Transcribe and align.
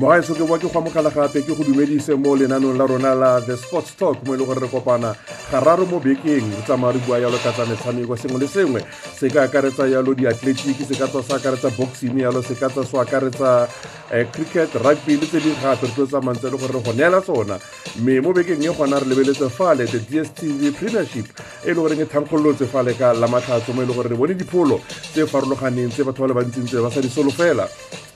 mogaeso 0.00 0.32
ke 0.34 0.44
boa 0.48 0.58
ke 0.58 0.64
go 0.64 0.80
amogela 0.80 1.10
gape 1.12 1.44
ke 1.44 1.52
go 1.52 1.62
dumedise 1.62 2.16
mo 2.16 2.32
lenanong 2.34 2.78
la 2.78 2.86
rona 2.86 3.14
la 3.14 3.40
the 3.40 3.54
sports 3.54 3.92
talk 3.94 4.16
mo 4.24 4.32
e 4.32 4.38
leng 4.38 4.46
gore 4.48 4.60
re 4.60 4.68
kopana 4.68 5.12
gararo 5.52 5.84
mo 5.84 6.00
bekeng. 6.00 6.48
Re 6.56 6.62
tsamaya 6.64 6.94
re 6.96 7.00
bua 7.04 7.18
yalo 7.20 7.36
ka 7.36 7.52
tsa 7.52 7.66
metshameko 7.68 8.16
sengwe 8.16 8.40
le 8.40 8.48
sengwe. 8.48 8.80
Se 9.12 9.28
ka 9.28 9.42
akaretsa 9.44 9.84
yalo 9.92 10.14
diatletiki 10.16 10.88
se 10.88 10.96
ka 10.96 11.04
tswa 11.06 11.22
se 11.22 11.34
akaretsa 11.36 11.68
boxing 11.76 12.16
yalo 12.16 12.40
se 12.40 12.54
ka 12.56 12.68
tswa 12.72 12.84
se 12.84 12.96
akaretsa 12.96 13.68
um 14.10 14.24
cricket 14.32 14.72
rugby 14.80 15.20
le 15.20 15.26
tse 15.28 15.40
dingwe 15.40 15.60
gape. 15.60 15.84
Re 15.84 15.92
tlo 15.92 16.04
e 16.08 16.50
le 16.50 16.56
gore 16.56 16.72
re 16.72 16.80
go 16.80 16.92
neela 16.96 17.20
tsona. 17.20 17.60
Mme 18.00 18.20
mo 18.24 18.32
bekeng 18.32 18.64
e 18.64 18.72
gona 18.72 18.98
re 18.98 19.04
lebeletse 19.04 19.50
fale 19.52 19.84
the 19.84 20.00
dstv 20.00 20.72
premiership 20.80 21.28
e 21.60 21.74
le 21.74 21.74
goreng 21.74 22.00
e 22.00 22.06
thankgololotse 22.08 22.64
fale 22.64 22.96
ka 22.96 23.12
lamatlhatso 23.12 23.74
mo 23.76 23.82
e 23.82 23.84
le 23.84 23.92
gore 23.92 24.08
re 24.08 24.16
bone 24.16 24.34
dipholo 24.34 24.80
tse 25.12 25.26
farologaneng 25.26 25.92
tse 25.92 26.04
batho 26.08 26.24
ba 26.24 26.32
le 26.32 26.34
bantsintse 26.40 26.80
ba 26.80 26.88
sa 26.88 27.00
di 27.00 27.08
solofela 27.10 27.68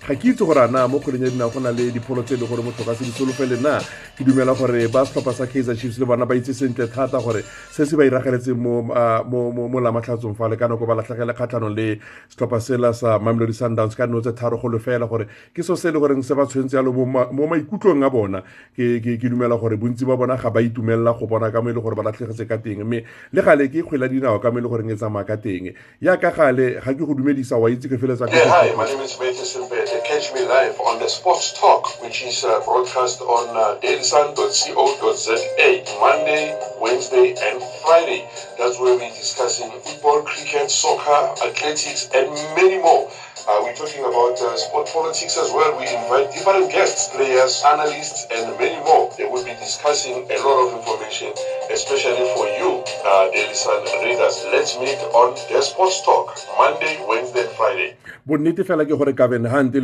ga 0.04 0.14
ke 0.14 0.28
itse 0.36 0.44
gore 0.44 0.60
a 0.60 0.68
na 0.68 0.86
mo 0.86 1.00
kgweleng 1.00 1.24
ya 1.24 1.30
dinao 1.32 1.48
go 1.50 1.60
na 1.60 1.70
le 1.72 1.88
dipholo 1.90 2.22
tse 2.22 2.34
e 2.34 2.36
leng 2.36 2.48
gore 2.48 2.60
motho 2.62 2.84
ka 2.84 2.92
se 2.94 3.04
di 3.04 3.10
solofele 3.16 3.56
na? 3.56 3.80
Ke 4.16 4.24
dumela 4.24 4.52
gore 4.52 4.84
ba 4.92 5.00
setlhopha 5.00 5.32
sa 5.32 5.46
kaizer 5.48 5.72
chiefs 5.76 5.96
le 5.98 6.04
bona 6.04 6.26
ba 6.26 6.34
itse 6.36 6.52
sentle 6.52 6.84
thata 6.92 7.16
gore 7.24 7.40
se 7.72 7.86
se 7.88 7.96
ba 7.96 8.04
iragaletseng 8.04 8.52
mo 8.60 9.80
lamatlhatsong 9.80 10.36
fale 10.36 10.60
ka 10.60 10.68
nako 10.68 10.84
ba 10.84 11.00
latlhegele 11.00 11.32
kgatlhanong 11.32 11.72
le 11.72 12.00
setlhopha 12.28 12.60
sela 12.60 12.92
sa 12.92 13.16
mamelodi 13.18 13.56
sundowns 13.56 13.96
ka 13.96 14.04
nno 14.04 14.20
tse 14.20 14.36
tharo 14.36 14.60
go 14.60 14.68
lefela 14.68 15.08
gore 15.08 15.24
ke 15.56 15.64
so 15.64 15.72
se 15.74 15.88
e 15.88 15.92
le 15.92 15.98
goreng 15.98 16.20
se 16.20 16.34
ba 16.36 16.44
tshwentse 16.44 16.76
yalo 16.76 16.92
mo 16.92 17.46
maikutlong 17.48 18.04
a 18.04 18.10
bona. 18.12 18.44
Ke 18.76 19.16
dumela 19.24 19.56
gore 19.56 19.80
bontsi 19.80 20.04
ba 20.04 20.16
bona 20.20 20.36
ga 20.36 20.50
ba 20.52 20.60
itumelela 20.60 21.16
go 21.16 21.24
bona 21.26 21.48
ka 21.48 21.64
mo 21.64 21.72
e 21.72 21.72
le 21.72 21.80
gore 21.80 21.96
ba 21.96 22.04
latlhegetse 22.04 22.44
ka 22.44 22.60
teng. 22.60 22.84
Mme 22.84 23.08
le 23.32 23.40
gale 23.40 23.72
ke 23.72 23.80
kgwela 23.80 24.08
dinao 24.12 24.36
ka 24.36 24.52
mo 24.52 24.60
e 24.60 24.60
le 24.60 24.68
goreng 24.68 24.92
e 24.92 24.96
tsamaya 25.00 25.24
ka 25.24 25.40
teng. 25.40 25.72
Yaka 26.04 26.28
gale 26.28 26.76
ga 26.84 26.92
ke 26.92 27.00
go 27.00 27.16
dumedisa 27.16 27.56
wa 27.56 27.72
itse 27.72 27.88
ke 27.88 27.96
feletsa 27.96 28.28
catch 30.02 30.32
me 30.34 30.44
live 30.44 30.78
on 30.80 30.98
the 30.98 31.08
Sports 31.08 31.52
Talk, 31.58 32.00
which 32.02 32.22
is 32.22 32.44
uh, 32.44 32.60
broadcast 32.64 33.20
on 33.20 33.56
uh, 33.56 33.78
dailysun.co.za 33.80 35.36
Monday, 36.00 36.58
Wednesday, 36.80 37.34
and 37.40 37.62
Friday. 37.84 38.26
That's 38.58 38.78
where 38.80 38.96
we're 38.96 39.14
discussing 39.14 39.70
football, 39.80 40.22
cricket, 40.22 40.70
soccer, 40.70 41.34
athletics, 41.46 42.08
and 42.14 42.30
many 42.56 42.78
more. 42.78 43.10
Uh, 43.46 43.60
we're 43.62 43.74
talking 43.76 44.00
about 44.00 44.40
uh, 44.40 44.56
sport 44.56 44.88
politics 44.88 45.36
as 45.36 45.50
well. 45.52 45.76
We 45.78 45.84
invite 45.84 46.32
different 46.32 46.72
guests, 46.72 47.14
players, 47.14 47.62
analysts, 47.66 48.26
and 48.32 48.56
many 48.58 48.82
more. 48.84 49.12
They 49.18 49.26
will 49.26 49.44
be 49.44 49.52
discussing 49.60 50.26
a 50.30 50.36
lot 50.40 50.64
of 50.64 50.80
information, 50.80 51.32
especially 51.70 52.24
for 52.34 52.48
you, 52.56 52.82
uh, 53.04 53.30
Daily 53.30 53.54
Sun 53.54 53.84
readers. 54.02 54.44
Let's 54.50 54.78
meet 54.80 54.96
on 55.12 55.36
the 55.52 55.60
Sports 55.60 56.02
Talk, 56.04 56.36
Monday, 56.58 56.98
Wednesday, 57.06 57.46
Friday. 57.56 57.96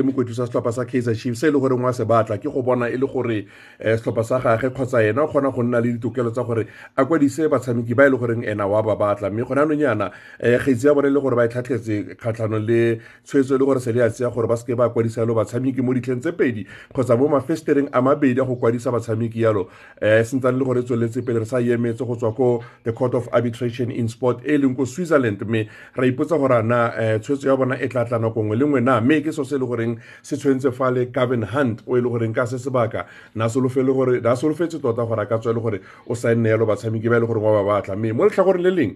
Le 0.00 0.06
mokwetlisi 0.08 0.40
sa 0.40 0.46
setlhopha 0.46 0.72
sa 0.72 0.84
kaizer 0.84 1.14
chiefs 1.14 1.40
se 1.40 1.48
e 1.48 1.50
le 1.50 1.60
gore 1.60 1.76
ngwa 1.76 1.92
se 1.92 2.04
batla 2.04 2.38
ke 2.40 2.48
go 2.48 2.62
bona 2.62 2.88
e 2.88 2.96
le 2.96 3.06
gore 3.06 3.44
um 3.44 3.96
setlhopha 3.96 4.24
sa 4.24 4.38
gage 4.40 4.70
kgotsa 4.72 5.02
ena 5.04 5.22
o 5.22 5.28
kgona 5.28 5.52
go 5.52 5.62
nna 5.62 5.80
le 5.80 5.92
ditokelo 5.92 6.30
tsa 6.32 6.42
gore 6.42 6.66
a 6.96 7.04
kwadise 7.04 7.48
batshameki 7.48 7.94
ba 7.94 8.06
e 8.06 8.10
le 8.10 8.16
goreng 8.16 8.44
ena 8.44 8.66
wa 8.66 8.82
ba 8.82 8.96
batla. 8.96 9.30
Mme 9.30 9.44
gone 9.44 9.60
anong 9.60 9.80
yana 9.80 10.10
um 10.40 10.58
kgaitsi 10.58 10.86
ya 10.86 10.94
bone 10.94 11.08
e 11.08 11.10
le 11.10 11.20
gore 11.20 11.36
ba 11.36 11.44
e 11.44 11.48
tlhatlhetse 11.48 12.16
kgatlhanong 12.16 12.66
le 12.66 13.00
tshwetso 13.24 13.54
e 13.54 13.58
le 13.58 13.64
gore 13.64 13.80
se 13.80 13.92
le 13.92 14.02
a 14.04 14.10
tseya 14.10 14.30
gore 14.30 14.48
ba 14.48 14.56
seke 14.56 14.76
ba 14.76 14.88
kwadisa 14.88 15.20
yalo 15.20 15.34
batshameki 15.34 15.82
mo 15.82 15.92
ditlheng 15.94 16.20
tse 16.20 16.32
pedi 16.32 16.66
kgotsa 16.92 17.16
mo 17.16 17.28
mafestereng 17.28 17.88
a 17.92 18.00
mabedi 18.02 18.40
a 18.40 18.44
go 18.44 18.56
kwadisa 18.56 18.90
batshameki 18.92 19.40
yalo. 19.42 19.68
Um 20.00 20.24
sentsane 20.24 20.58
le 20.58 20.64
gore 20.64 20.80
e 20.80 20.82
tsweletse 20.82 21.22
pele 21.26 21.40
re 21.40 21.44
sa 21.44 21.60
emetse 21.60 22.04
go 22.06 22.16
tswa 22.16 22.32
ko 22.34 22.62
the 22.84 22.92
court 22.92 23.14
of 23.14 23.28
arbitration 23.32 23.90
in 23.90 24.08
sport 24.08 24.40
e 24.44 24.56
leng 24.56 24.76
ko 24.76 24.84
switzerland. 24.84 25.42
Mme 25.42 25.68
ra 25.94 26.06
ipotsa 26.06 26.38
gore 26.38 26.56
ana 26.58 26.92
um 26.96 27.20
tshwetso 27.20 27.48
ya 27.48 27.56
bona 27.56 27.76
e 27.80 27.88
tla 27.88 28.04
tla 28.04 28.18
nako 28.18 28.42
nngwe 28.42 28.56
le 28.56 28.64
nngwe 28.66 28.80
na. 28.80 29.00
Mme 29.00 29.20
ke 29.20 29.32
so 29.32 29.44
se 29.44 29.56
e 29.56 29.58
le 29.58 29.66
goreng 29.66 29.89
se 30.22 30.36
tshwentse 30.36 30.72
fale 30.72 31.06
Gavin 31.10 31.42
Hunt 31.42 31.82
o 31.86 31.96
e 31.96 32.00
le 32.00 32.08
goreng 32.08 32.34
ka 32.34 32.46
se 32.46 32.58
sebaka. 32.58 33.06
Na 33.34 33.48
gore 33.92 34.20
solofetse 34.36 34.80
tota 34.80 35.06
gore 35.06 35.22
a 35.22 35.26
ka 35.26 35.38
tswa 35.38 35.52
e 35.52 35.54
le 35.54 35.60
gore 35.60 35.80
o 36.06 36.14
saenne 36.14 36.48
yalo 36.48 36.66
batshameki 36.66 37.08
ba 37.08 37.16
e 37.16 37.20
le 37.20 37.26
goreng 37.26 37.42
wa 37.42 37.62
ba 37.62 37.64
batla. 37.64 37.96
Mme 37.96 38.12
mo 38.12 38.24
letlhagoreng 38.24 38.62
le 38.62 38.70
leng 38.70 38.92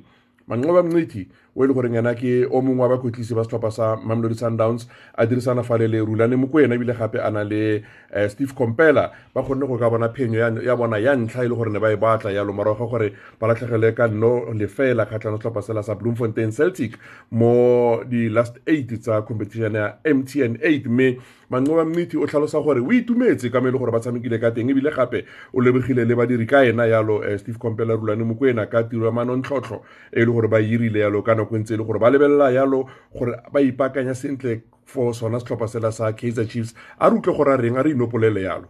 manqoba 0.48 0.82
mnciti 0.82 1.28
o 1.56 1.64
e 1.64 1.66
le 1.66 1.74
goreng 1.74 1.96
ena 1.96 2.14
ke 2.14 2.46
o 2.50 2.60
mongwe 2.62 2.82
wa 2.82 2.88
bakwetlisi 2.96 3.34
ba 3.34 3.44
setlhopha 3.44 3.70
sa 3.70 3.96
mamelodi 3.96 4.34
sundowns 4.34 4.88
a 5.14 5.26
dirisana 5.26 5.62
fale 5.62 5.88
le 5.88 6.00
rulane 6.00 6.36
mo 6.36 6.46
ko 6.46 6.60
ena 6.60 6.74
ebile 6.74 6.94
gape 6.98 7.18
a 7.22 7.30
na 7.30 7.44
le 7.44 7.82
uh, 8.14 8.28
steve 8.28 8.54
compela 8.54 9.12
ba 9.34 9.42
kgonne 9.42 9.66
go 9.66 9.78
ka 9.78 9.90
bona 9.90 10.08
phenyo 10.08 10.62
ya 10.62 10.76
bona 10.76 10.98
ya 10.98 11.14
ntlha 11.16 11.44
e 11.44 11.48
le 11.48 11.54
gore 11.54 11.70
ne 11.70 11.78
ba 11.78 11.92
e 11.92 11.96
batla 11.96 12.32
yalo 12.32 12.52
morago 12.52 12.84
ga 12.84 12.90
gore 12.90 13.12
ba 13.40 13.46
latlhegele 13.46 13.94
ka 13.94 14.08
nno 14.08 14.52
lefela 14.52 15.06
kgatlhano 15.06 15.38
setlhopha 15.38 15.62
sela 15.62 15.82
sa 15.82 15.94
bloemfontein 15.94 16.52
celtic 16.52 16.98
mo 17.30 18.02
di-last 18.04 18.58
eight 18.66 18.90
tsa 19.00 19.22
competition 19.22 19.74
ya 19.74 19.96
mtn 20.04 20.58
eight. 20.62 20.86
Mme 20.86 21.18
manqoba 21.50 21.84
mmithi 21.84 22.16
o 22.16 22.26
tlhalosa 22.26 22.60
gore 22.60 22.80
o 22.80 22.92
itumetse 22.92 23.50
ka 23.50 23.60
mo 23.60 23.68
e 23.68 23.70
le 23.70 23.78
gore 23.78 23.92
ba 23.92 24.00
tshamekile 24.00 24.38
ka 24.40 24.50
teng 24.50 24.70
ebile 24.70 24.90
gape 24.90 25.24
o 25.54 25.60
lebogile 25.60 26.04
le 26.04 26.14
badiri 26.14 26.46
ka 26.46 26.64
ena 26.64 26.86
yalo 26.86 27.22
uh, 27.22 27.36
steve 27.38 27.58
compela 27.58 27.94
rulane 27.94 28.24
mokwena 28.24 28.66
ka 28.66 28.82
tiro 28.82 29.06
ya 29.06 29.12
manontlhotlho 29.12 29.82
e 30.12 30.20
le 30.24 30.32
gore 30.32 30.48
ba 30.48 30.58
irile 30.60 31.00
yalo 31.00 31.22
ka 31.22 31.34
nako 31.44 31.58
ntse 31.58 31.74
e 31.74 31.76
le 31.76 31.84
gore 31.84 31.98
ba 31.98 32.10
lebelela 32.10 32.50
yalo 32.50 32.88
gore 33.12 33.36
ba 33.52 33.60
ipaakanya 33.60 34.14
sentle 34.14 34.62
for 34.84 35.14
sona 35.14 35.38
setlhopha 35.40 35.68
sela 35.68 35.92
sa 35.92 36.12
kaizer 36.12 36.48
chiefs. 36.48 36.74
A 36.98 37.10
re 37.10 37.16
utlwe 37.16 37.36
gore 37.36 37.54
a 37.54 37.56
reng 37.56 37.76
a 37.76 37.82
re 37.82 37.92
inopolele 37.92 38.42
yalo. 38.42 38.68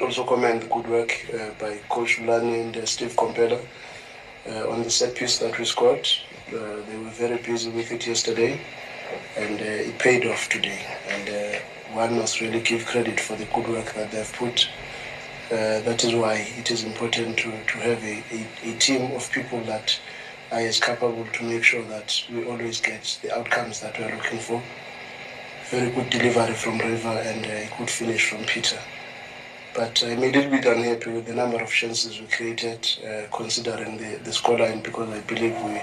Also 0.00 0.24
commend 0.24 0.62
the 0.62 0.66
good 0.66 0.88
work 0.88 1.12
uh, 1.32 1.50
by 1.60 1.78
coach 1.88 2.20
Lani 2.20 2.60
and 2.60 2.76
uh, 2.76 2.84
steve 2.84 3.14
komphela 3.14 3.60
uh, 4.48 4.70
on 4.70 4.82
the 4.82 4.90
set 4.90 5.14
piece 5.14 5.38
that 5.38 5.56
we 5.58 5.64
scored. 5.64 6.06
Uh, 6.48 6.82
they 6.88 6.96
were 6.98 7.10
very 7.10 7.38
busy 7.38 7.70
with 7.70 7.92
it 7.92 8.06
yesterday 8.06 8.60
and 9.36 9.60
uh, 9.60 9.88
it 9.88 9.98
paid 9.98 10.26
off 10.26 10.48
today. 10.48 10.80
And 11.08 11.28
uh, 11.28 11.58
one 11.94 12.18
must 12.18 12.40
really 12.40 12.60
give 12.60 12.86
credit 12.86 13.20
for 13.20 13.36
the 13.36 13.44
good 13.46 13.68
work 13.68 13.94
that 13.94 14.10
they've 14.10 14.32
put. 14.32 14.68
Uh, 15.46 15.80
that 15.82 16.02
is 16.02 16.14
why 16.14 16.44
it 16.58 16.70
is 16.70 16.84
important 16.84 17.36
to, 17.38 17.50
to 17.50 17.78
have 17.78 18.02
a, 18.02 18.24
a, 18.32 18.72
a 18.72 18.78
team 18.78 19.12
of 19.12 19.30
people 19.30 19.60
that 19.64 19.98
are 20.52 20.60
as 20.60 20.80
capable 20.80 21.26
to 21.26 21.44
make 21.44 21.62
sure 21.64 21.82
that 21.84 22.22
we 22.30 22.44
always 22.44 22.80
get 22.80 23.18
the 23.22 23.36
outcomes 23.36 23.80
that 23.80 23.98
we're 23.98 24.14
looking 24.14 24.38
for. 24.38 24.62
Very 25.70 25.90
good 25.90 26.10
delivery 26.10 26.54
from 26.54 26.78
River 26.78 27.08
and 27.08 27.44
a 27.46 27.70
good 27.78 27.90
finish 27.90 28.28
from 28.28 28.44
Peter. 28.44 28.78
But 29.74 30.04
I'm 30.06 30.18
a 30.22 30.30
little 30.30 30.50
bit 30.50 30.66
unhappy 30.66 31.10
with 31.10 31.26
the 31.26 31.34
number 31.34 31.60
of 31.60 31.68
chances 31.68 32.20
we 32.20 32.26
created, 32.26 32.88
uh, 33.04 33.34
considering 33.36 33.96
the, 33.96 34.18
the 34.22 34.30
scoreline, 34.30 34.82
because 34.84 35.08
I 35.08 35.20
believe 35.22 35.60
we, 35.62 35.80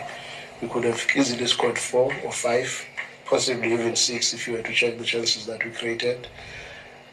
we 0.62 0.70
could 0.70 0.86
have 0.86 1.06
easily 1.16 1.46
scored 1.48 1.78
four 1.78 2.14
or 2.24 2.32
five, 2.32 2.86
possibly 3.26 3.74
even 3.74 3.96
six 3.96 4.34
if 4.34 4.48
you 4.48 4.54
were 4.54 4.62
to 4.62 4.72
check 4.72 4.98
the 4.98 5.04
chances 5.04 5.46
that 5.48 5.66
we 5.66 5.72
created. 5.72 6.28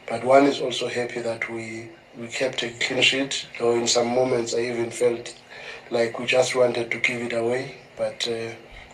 But 0.07 0.23
one 0.23 0.45
is 0.45 0.61
also 0.61 0.87
happy 0.87 1.19
that 1.21 1.49
we, 1.49 1.89
we 2.17 2.27
kept 2.27 2.63
a 2.63 2.69
clean 2.79 3.01
sheet, 3.01 3.47
though 3.59 3.75
in 3.75 3.87
some 3.87 4.07
moments 4.07 4.53
I 4.53 4.61
even 4.61 4.89
felt 4.89 5.35
like 5.91 6.19
we 6.19 6.25
just 6.25 6.55
wanted 6.55 6.91
to 6.91 6.99
give 6.99 7.21
it 7.21 7.33
away. 7.33 7.77
But 7.97 8.27
uh, 8.27 8.51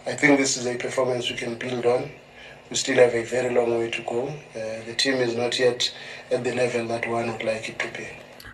I 0.09 0.13
think 0.15 0.39
this 0.39 0.57
is 0.57 0.65
a 0.65 0.75
performance 0.75 1.29
we 1.29 1.35
can 1.35 1.55
build 1.55 1.85
on. 1.85 2.09
We 2.69 2.75
still 2.75 2.97
have 2.97 3.13
a 3.13 3.23
very 3.23 3.53
long 3.53 3.77
way 3.77 3.91
to 3.91 4.01
go. 4.01 4.27
Uh, 4.27 4.83
the 4.85 4.95
team 4.97 5.15
is 5.15 5.35
not 5.35 5.59
yet 5.59 5.93
at 6.31 6.43
the 6.43 6.53
level 6.53 6.87
that 6.87 7.07
one 7.07 7.31
would 7.31 7.43
like 7.43 7.69
it 7.69 7.79
to 7.79 7.87
be. 7.89 8.07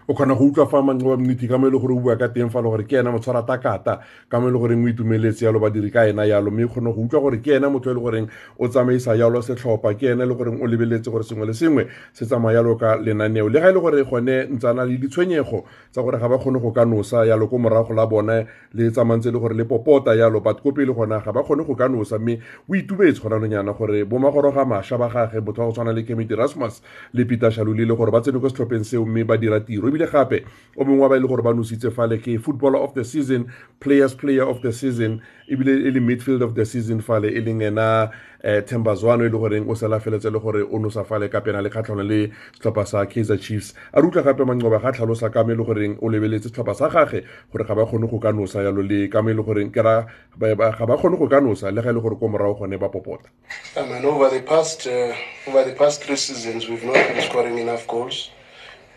O 0.07 0.13
kgona 0.13 0.35
go 0.35 0.45
utlwa 0.45 0.67
fa 0.67 0.81
manqo 0.81 1.09
wa 1.09 1.17
nnete 1.17 1.47
ka 1.47 1.57
mo 1.57 1.67
e 1.67 1.71
le 1.71 1.79
gore 1.79 1.93
o 1.93 1.99
bua 1.99 2.15
ka 2.15 2.27
teng 2.27 2.49
fa 2.49 2.61
le 2.61 2.69
gore 2.69 2.83
ke 2.83 2.99
ena 3.01 3.11
motshwara 3.11 3.41
takata 3.41 3.99
ka 4.29 4.39
mo 4.39 4.49
e 4.49 4.51
le 4.51 4.59
goreng 4.59 4.85
o 4.85 4.87
itumeletse 4.89 5.45
yalo 5.45 5.59
badiri 5.59 5.91
ka 5.91 6.05
ena 6.07 6.25
yalo 6.25 6.51
mme 6.51 6.67
kgona 6.67 6.91
kgone 6.91 6.95
go 6.95 7.01
utlwa 7.01 7.21
gore 7.21 7.37
ke 7.41 7.55
ena 7.55 7.69
motho 7.69 7.91
e 7.91 7.93
le 7.93 7.99
goreng 7.99 8.27
o 8.59 8.67
tsamaisa 8.67 9.15
yalo 9.15 9.41
setlhopha 9.41 9.93
ke 9.93 10.11
ena 10.11 10.23
e 10.23 10.27
le 10.27 10.35
goreng 10.35 10.61
o 10.61 10.67
lebeletse 10.67 11.09
gore 11.11 11.23
sengwe 11.23 11.45
le 11.45 11.53
sengwe 11.53 11.87
se 12.13 12.25
tsamaya 12.25 12.57
yalo 12.57 12.75
ka 12.75 12.95
lenaneo. 12.97 13.49
Le 13.49 13.59
ga 13.59 13.69
e 13.69 13.73
le 13.73 13.79
gore 13.79 14.03
gone 14.03 14.47
ntsana 14.51 14.85
le 14.85 14.97
ditshwenyego 14.97 15.63
tsa 15.91 16.01
gore 16.01 16.17
ga 16.19 16.27
ba 16.27 16.37
kgone 16.37 16.59
go 16.59 16.71
ka 16.71 16.85
nosa 16.85 17.25
yalo 17.25 17.47
ko 17.47 17.57
morago 17.57 17.93
la 17.93 18.05
bone 18.05 18.47
le 18.73 18.91
tsamantse 18.91 19.29
e 19.29 19.31
le 19.31 19.39
gore 19.39 19.53
le 19.55 19.65
popota 19.65 20.15
yalo 20.15 20.41
but 20.41 20.61
ko 20.61 20.71
pele 20.71 20.93
gona 20.93 21.19
ga 21.19 21.31
ba 21.31 21.43
kgone 21.43 21.63
go 21.65 21.75
ka 21.75 21.87
nosa 21.87 22.19
mme 22.19 22.39
o 22.69 22.75
itubetse 22.75 23.21
gona 23.21 23.39
nonyana 23.39 23.73
gore 23.73 24.05
bomagoroga 24.05 24.65
mašwa 24.65 24.97
ba 24.97 25.09
gage 25.09 25.41
botho 25.41 25.61
wa 25.61 25.67
go 25.67 25.73
tshwana 25.73 25.93
le 25.93 26.03
kemity 26.03 26.35
rasmus 26.35 26.81
le 27.13 27.25
peter 27.25 27.51
shaluli 27.51 27.85
le 27.85 27.95
gore 27.95 28.11
ba 28.11 28.21
tsene 28.21 28.39
ko 28.39 28.49
setlhopheng 28.49 28.83
seo 28.83 29.05
mme 29.05 29.23
ba 29.23 29.37
dira 29.37 29.59
tiro 29.59 29.87
ebile 29.91 30.07
gape 30.07 30.45
o 30.77 30.85
mongwe 30.85 31.03
wa 31.03 31.09
ba 31.09 31.15
e 31.15 31.19
le 31.19 31.27
gore 31.27 31.43
ba 31.43 31.53
nositse 31.53 31.91
fale 31.91 32.17
ke 32.17 32.39
footballer 32.39 32.79
of 32.79 32.93
the 32.95 33.03
season 33.03 33.51
players 33.79 34.15
player 34.15 34.47
of 34.47 34.61
the 34.61 34.71
season 34.71 35.19
ebile 35.51 35.75
e 35.75 35.91
le 35.91 35.99
midfield 35.99 36.41
of 36.41 36.55
the 36.55 36.65
season 36.65 37.01
fale 37.01 37.27
e 37.27 37.41
leng 37.43 37.61
ena 37.61 38.09
um 38.43 38.61
themba 38.65 38.95
zwane 38.95 39.27
e 39.27 39.29
le 39.29 39.37
goreng 39.37 39.69
o 39.69 39.75
sela 39.75 39.99
feletse 39.99 40.31
le 40.31 40.39
gore 40.39 40.63
o 40.63 40.79
nosa 40.79 41.03
fale 41.03 41.29
ka 41.29 41.41
pena 41.41 41.61
le 41.61 41.69
kgatlhano 41.69 42.03
le 42.07 42.31
setlhopha 42.55 42.85
sa 42.87 43.05
kaizer 43.05 43.37
chiefs 43.37 43.73
a 43.93 44.01
re 44.01 44.07
utlwa 44.07 44.23
gape 44.23 44.47
manqoba 44.47 44.79
ga 44.81 44.91
tlhalosa 44.91 45.29
ka 45.29 45.43
mo 45.43 45.51
e 45.51 45.55
le 45.55 45.63
goreng 45.63 45.97
o 46.01 46.09
lebeletse 46.09 46.49
setlhopha 46.49 46.73
sa 46.73 46.89
gage 46.89 47.23
gore 47.51 47.67
ga 47.67 47.75
ba 47.75 47.85
kgone 47.85 48.07
go 48.09 48.19
ka 48.19 48.31
nosa 48.31 48.63
yalo 48.63 48.81
le 48.81 49.07
ka 49.09 49.21
mo 49.21 49.29
e 49.29 49.33
le 49.33 49.43
goreng 49.43 49.69
ke 49.71 49.81
ra 49.83 50.07
ga 50.39 50.85
ba 50.87 50.97
kgone 50.97 51.19
go 51.19 51.27
ka 51.27 51.39
nosa 51.39 51.71
le 51.71 51.81
ga 51.81 51.89
e 51.89 51.93
le 51.93 52.01
gore 52.01 52.15
ko 52.15 52.27
morago 52.27 52.63
gone 52.63 52.77
ba 52.79 52.89
popota 52.89 53.29
I 53.77 53.85
mean, 53.85 54.05
over 54.05 54.29
the 54.29 54.41
past 54.41 54.87
uh, 54.87 55.13
over 55.47 55.63
the 55.63 55.73
past 55.73 56.03
three 56.03 56.15
seasons, 56.15 56.67
we've 56.67 56.83
not 56.83 56.95
been 56.95 57.21
scoring 57.21 57.57
enough 57.57 57.87
goals. 57.87 58.29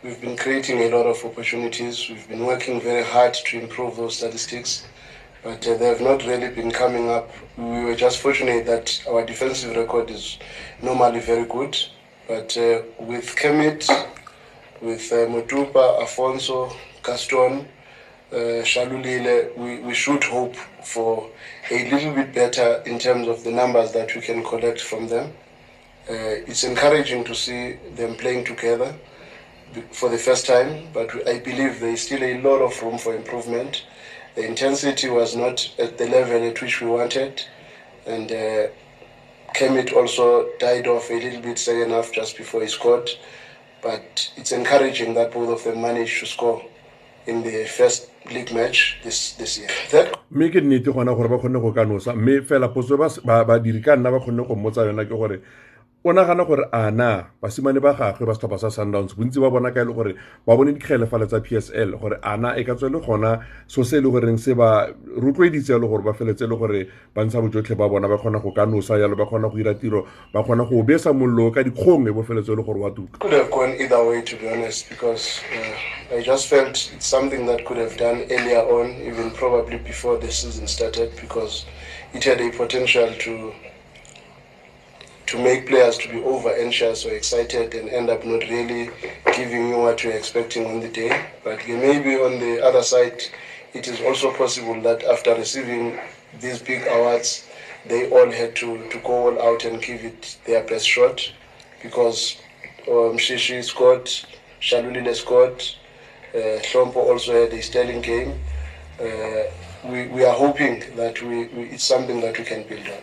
We've 0.05 0.21
been 0.21 0.37
creating 0.37 0.81
a 0.81 0.95
lot 0.95 1.07
of 1.07 1.25
opportunities. 1.25 2.11
We've 2.11 2.29
been 2.29 2.45
working 2.45 2.79
very 2.79 3.03
hard 3.03 3.33
to 3.33 3.59
improve 3.59 3.97
those 3.97 4.19
statistics, 4.19 4.85
but 5.43 5.67
uh, 5.67 5.79
they 5.79 5.87
have 5.87 6.03
not 6.03 6.27
really 6.27 6.51
been 6.51 6.71
coming 6.71 7.09
up. 7.09 7.31
We 7.57 7.85
were 7.85 7.95
just 7.95 8.19
fortunate 8.19 8.67
that 8.67 9.03
our 9.09 9.25
defensive 9.25 9.75
record 9.75 10.11
is 10.11 10.39
normally 10.83 11.21
very 11.21 11.47
good, 11.47 11.79
but 12.29 12.55
uh, 12.59 12.83
with 12.99 13.35
Kermit 13.35 13.89
with 14.83 15.11
uh, 15.11 15.25
Afonso, 16.05 16.77
Gaston, 17.03 17.67
uh, 18.31 18.37
Shalulile, 18.63 19.57
we, 19.57 19.79
we 19.79 19.95
should 19.95 20.23
hope 20.23 20.55
for 20.85 21.31
a 21.71 21.91
little 21.91 22.13
bit 22.13 22.35
better 22.35 22.83
in 22.85 22.99
terms 22.99 23.27
of 23.27 23.43
the 23.43 23.51
numbers 23.51 23.93
that 23.93 24.15
we 24.15 24.21
can 24.21 24.45
collect 24.45 24.83
from 24.83 25.09
them. 25.09 25.33
Uh, 26.11 26.45
it's 26.47 26.63
encouraging 26.63 27.25
to 27.25 27.35
see 27.35 27.79
them 27.97 28.15
playing 28.17 28.45
together 28.45 28.95
for 29.93 30.09
the 30.09 30.19
first 30.19 30.47
time, 30.47 30.89
but 30.93 31.11
I 31.27 31.39
believe 31.39 31.81
there 31.81 31.91
is 31.91 32.03
still 32.03 32.23
a 32.23 32.41
lot 32.41 32.61
of 32.63 32.81
room 32.83 32.99
for 32.99 33.15
improvement. 33.15 33.85
The 34.35 34.47
intensity 34.47 35.09
was 35.09 35.37
not 35.37 35.71
at 35.79 35.99
the 35.99 36.09
level 36.09 36.43
at 36.43 36.61
which 36.61 36.81
we 36.81 36.89
wanted, 36.89 37.43
and 38.07 38.31
uh, 38.33 38.67
also 39.97 40.49
died 40.59 40.87
off 40.87 41.11
a 41.11 41.15
little 41.15 41.41
bit 41.41 41.59
second 41.59 41.91
half 41.91 42.13
just 42.13 42.37
before 42.37 42.63
he 42.63 42.69
scored. 42.69 43.09
But 43.83 44.31
it's 44.37 44.53
encouraging 44.53 45.15
that 45.15 45.33
both 45.33 45.51
of 45.51 45.65
them 45.65 45.83
managed 45.83 46.21
to 46.21 46.27
score 46.27 46.63
in 47.27 47.43
the 47.43 47.65
first 47.67 48.11
league 48.31 48.53
match 48.53 48.99
this, 49.05 49.33
this 49.33 49.59
year. 49.59 49.69
That 49.93 50.17
mme 50.31 50.51
ke 50.51 50.61
nnete 50.61 50.91
gona 50.93 51.15
gore 51.15 51.29
ba 51.29 51.39
kgonne 51.39 51.61
go 51.61 51.73
ka 51.73 51.85
nosa 51.85 52.15
mme 52.15 52.43
fela 52.43 52.69
ka 53.85 53.97
nna 53.97 54.11
ba 54.11 54.21
kgonne 54.21 54.47
go 54.49 54.55
mmotsa 54.55 54.87
yona 54.87 55.05
ke 55.05 55.15
gore 55.15 55.41
o 56.07 56.13
nagana 56.13 56.45
gore 56.45 56.69
a 56.71 56.91
na 56.91 57.25
basimane 57.41 57.81
ba 57.81 57.95
gagwe 57.95 58.27
ba 58.27 58.35
setlhopha 58.35 58.59
sa 58.61 58.69
sundowns 58.69 59.17
bontsi 59.17 59.41
ba 59.41 59.49
bona 59.49 59.73
ka 59.73 59.81
e 59.81 59.85
le 59.89 59.93
gore 59.95 60.13
ba 60.47 60.55
bone 60.55 60.77
dikgelefale 60.77 61.25
tsa 61.27 61.41
p 61.41 61.57
s 61.57 61.73
l 61.73 61.97
gore 61.97 62.21
a 62.21 62.37
na 62.37 62.53
e 62.61 62.65
ka 62.65 62.75
tswe 62.77 62.93
le 62.93 63.01
gona 63.01 63.41
so 63.67 63.83
se 63.83 63.97
e 63.97 64.01
le 64.05 64.13
goreng 64.13 64.37
se 64.37 64.53
ba 64.53 64.93
rotloeditse 65.17 65.73
le 65.81 65.89
gore 65.89 66.05
ba 66.05 66.13
feletse 66.13 66.45
le 66.45 66.57
gore 66.61 66.89
ba 67.17 67.25
ntsha 67.25 67.41
bojotlhe 67.41 67.73
ba 67.73 67.89
bona 67.89 68.05
ba 68.05 68.21
kgona 68.21 68.37
go 68.37 68.53
ka 68.53 68.67
nosa 68.69 69.01
yalo 69.01 69.17
ba 69.17 69.25
kgona 69.25 69.49
go 69.49 69.57
dira 69.57 69.73
tiro 69.81 70.05
ba 70.29 70.45
kgona 70.45 70.69
go 70.69 70.83
besa 70.85 71.09
mollo 71.17 71.49
ka 71.51 71.65
dikgong 71.65 72.05
e 72.05 72.13
bo 72.13 72.21
feletse 72.21 72.53
le 72.53 72.63
gore 72.63 72.85
wa 72.85 72.91
tuka. 72.93 73.25
Uh, 73.25 73.41
I 76.13 76.21
just 76.21 76.49
felt 76.49 76.93
it's 76.93 77.07
something 77.07 77.47
that 77.47 77.65
could 77.65 77.79
have 77.79 77.97
done 77.97 78.29
earlier 78.29 78.61
on 78.61 78.93
even 79.01 79.31
probably 79.31 79.79
before 79.79 80.19
the 80.19 80.31
season 80.31 80.69
started 80.69 81.17
because 81.17 81.65
it 82.13 82.25
had 82.25 82.43
a 82.43 82.51
potential 82.51 83.09
to 83.25 83.55
to 85.35 85.43
make 85.43 85.67
players 85.67 85.99
to 85.99 86.09
be 86.09 86.23
over 86.23 86.55
anxious 86.55 87.05
or 87.05 87.11
excited 87.11 87.75
and 87.75 87.89
end 87.89 88.09
up 88.09 88.25
not 88.25 88.49
really 88.49 88.89
giving 89.35 89.69
you 89.69 89.79
what 89.79 90.05
you're 90.05 90.13
expecting 90.13 90.65
on 90.65 90.79
the 90.79 90.89
day. 90.89 91.27
But 91.43 91.59
maybe 91.67 92.15
on 92.15 92.39
the 92.39 92.65
other 92.65 92.83
side, 92.83 93.21
it 93.73 93.89
is 93.89 94.01
also 94.03 94.33
possible 94.33 94.81
that 94.83 95.03
after 95.03 95.35
receiving 95.35 95.99
these 96.39 96.63
big 96.63 96.87
awards, 96.87 97.49
they 97.85 98.09
all 98.11 98.31
had 98.31 98.55
to, 98.57 98.89
to 98.91 98.99
go 98.99 99.27
all 99.27 99.43
out 99.43 99.65
and 99.65 99.83
give 99.83 100.05
it 100.05 100.37
their 100.45 100.63
best 100.63 100.87
shot 100.87 101.33
because 101.83 102.37
um, 102.87 103.19
Shishi 103.19 103.65
scored, 103.65 104.07
Shalulile 104.61 105.15
scored, 105.17 105.65
uh, 106.33 107.01
also 107.01 107.33
had 107.43 107.53
a 107.53 107.61
sterling 107.61 108.03
game. 108.03 108.39
Uh, 109.01 109.51
we, 109.85 110.07
we 110.07 110.25
are 110.25 110.35
hoping 110.35 110.85
that 110.95 111.21
we, 111.23 111.47
we, 111.47 111.71
it's 111.71 111.83
something 111.83 112.21
that 112.21 112.39
we 112.39 112.45
can 112.45 112.63
build 112.69 112.87
on. 112.87 113.03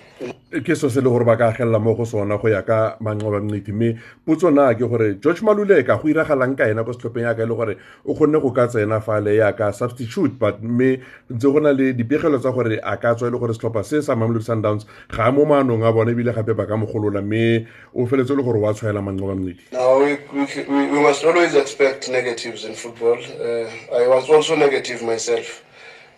Ke 0.60 0.76
so 0.76 0.90
se 0.90 1.00
le 1.00 1.10
gore 1.10 1.24
ba 1.24 1.38
ka 1.38 1.52
agelela 1.52 1.80
mo 1.80 1.96
go 1.96 2.04
sona 2.04 2.38
go 2.38 2.50
ya 2.50 2.62
ka 2.62 2.98
manqoba 3.00 3.40
mme 3.40 3.96
potso 4.28 4.52
na 4.52 4.74
ke 4.74 4.84
gore 4.84 5.16
george 5.24 5.40
maluleka 5.42 5.96
go 5.96 6.10
iragalang 6.12 6.58
ka 6.58 6.68
ena 6.68 6.84
ko 6.84 6.92
setlhopheng 6.92 7.24
yaka 7.24 7.44
e 7.44 7.48
le 7.48 7.56
gore 7.56 7.78
o 8.06 8.14
kgonne 8.14 8.42
go 8.42 8.52
ka 8.52 8.68
tsena 8.68 9.00
fa 9.00 9.20
le 9.20 9.36
ya 9.36 9.48
yaka 9.48 9.72
substitute 9.72 10.36
but 10.38 10.62
mme 10.62 11.00
ntse 11.32 11.48
go 11.48 11.60
na 11.60 11.72
le 11.72 11.94
dipegelo 11.94 12.38
tsa 12.38 12.52
gore 12.52 12.80
a 12.84 12.98
ka 12.98 13.16
tswa 13.16 13.28
e 13.28 13.32
le 13.32 13.40
gore 13.40 13.54
setlhopha 13.56 13.84
se 13.84 14.02
sa 14.02 14.16
mamelodi 14.16 14.44
sundowns 14.44 14.86
ga 15.08 15.32
mo 15.32 15.46
maanong 15.46 15.88
a 15.88 15.92
bone 15.92 16.12
ebile 16.12 16.36
gape 16.36 16.52
ba 16.52 16.68
ka 16.68 16.76
mogolola 16.76 17.22
mme 17.22 17.66
o 17.96 18.06
feletse 18.06 18.36
le 18.36 18.44
gore 18.44 18.60
wa 18.60 18.74
tshwaela 18.74 19.00
manqoba 19.00 19.40
we, 20.02 20.18
we 20.68 21.00
must 21.00 21.24
always 21.24 21.56
expect 21.56 22.10
negatives 22.10 22.66
in 22.66 22.74
football. 22.74 23.18
Uh, 23.18 23.70
I 23.96 24.08
was 24.08 24.30
also 24.30 24.56
negative 24.56 25.02
myself 25.04 25.64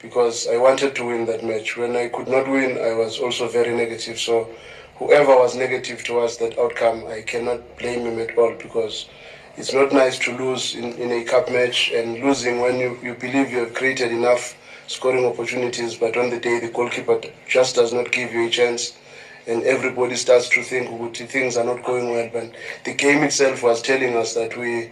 because 0.03 0.47
I 0.47 0.57
wanted 0.57 0.93
to 0.95 1.05
win 1.05 1.25
that 1.25 1.43
match. 1.43 1.77
When 1.77 1.95
I 1.95 2.09
could 2.09 2.27
not 2.27 2.47
win, 2.47 2.77
I 2.77 2.93
was 2.93 3.17
also 3.17 3.47
very 3.47 3.73
negative. 3.75 4.19
So, 4.19 4.49
whoever 4.97 5.35
was 5.35 5.55
negative 5.55 6.03
towards 6.03 6.37
that 6.37 6.59
outcome, 6.59 7.07
I 7.07 7.21
cannot 7.21 7.61
blame 7.79 8.01
him 8.05 8.19
at 8.19 8.37
all 8.37 8.53
because 8.53 9.07
it's 9.55 9.73
not 9.73 9.93
nice 9.93 10.19
to 10.19 10.37
lose 10.37 10.75
in, 10.75 10.93
in 10.93 11.11
a 11.11 11.23
cup 11.23 11.49
match 11.49 11.91
and 11.91 12.21
losing 12.21 12.59
when 12.59 12.77
you, 12.77 12.99
you 13.01 13.13
believe 13.15 13.49
you 13.49 13.59
have 13.59 13.73
created 13.73 14.11
enough 14.11 14.55
scoring 14.87 15.25
opportunities, 15.25 15.95
but 15.95 16.17
on 16.17 16.29
the 16.29 16.39
day 16.39 16.59
the 16.59 16.67
goalkeeper 16.69 17.21
just 17.47 17.75
does 17.75 17.93
not 17.93 18.11
give 18.11 18.33
you 18.33 18.47
a 18.47 18.49
chance. 18.49 18.97
And 19.47 19.63
everybody 19.63 20.15
starts 20.15 20.47
to 20.49 20.63
think 20.63 21.15
things 21.15 21.57
are 21.57 21.65
not 21.65 21.83
going 21.83 22.09
well. 22.11 22.29
But 22.31 22.51
the 22.85 22.93
game 22.93 23.23
itself 23.23 23.61
was 23.61 23.81
telling 23.81 24.15
us 24.15 24.33
that 24.35 24.55
we 24.57 24.89